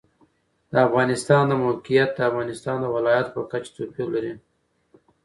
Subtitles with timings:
[0.71, 4.33] د افغانستان د موقعیت د افغانستان د ولایاتو په کچه توپیر لري.